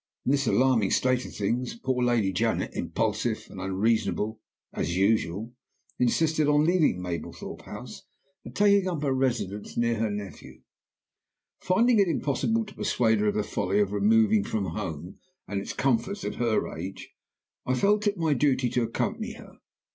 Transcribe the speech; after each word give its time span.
"In 0.25 0.31
this 0.31 0.47
alarming 0.47 0.89
state 0.89 1.27
of 1.27 1.35
things 1.35 1.75
poor 1.75 2.03
Lady 2.03 2.33
Janet, 2.33 2.71
impulsive 2.73 3.45
and 3.51 3.61
unreasonable 3.61 4.39
as 4.73 4.97
usual, 4.97 5.53
insisted 5.99 6.47
on 6.47 6.65
leaving 6.65 6.99
Mablethorpe 6.99 7.61
House 7.65 8.01
and 8.43 8.55
taking 8.55 8.89
up 8.89 9.03
her 9.03 9.13
residence 9.13 9.77
near 9.77 9.99
her 9.99 10.09
nephew. 10.09 10.61
"Finding 11.59 11.99
it 11.99 12.07
impossible 12.07 12.65
to 12.65 12.73
persuade 12.73 13.19
her 13.19 13.27
of 13.27 13.35
the 13.35 13.43
folly 13.43 13.79
of 13.79 13.91
removing 13.91 14.43
from 14.43 14.65
home 14.73 15.19
and 15.47 15.61
its 15.61 15.71
comforts 15.71 16.23
at 16.25 16.37
her 16.41 16.75
age, 16.75 17.11
I 17.67 17.75
felt 17.75 18.07
it 18.07 18.17
my 18.17 18.33
duty 18.33 18.69
to 18.71 18.81
accompany 18.81 19.33
her. 19.33 19.59